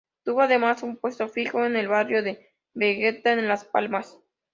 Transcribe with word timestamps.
Tuvo 0.23 0.41
además 0.41 0.81
un 0.81 0.97
puesto 0.97 1.27
fijo 1.29 1.63
en 1.63 1.75
el 1.75 1.87
barrio 1.87 2.23
de 2.23 2.55
Vegueta, 2.73 3.33
en 3.33 3.47
Las 3.47 3.65
Palmas. 3.65 4.17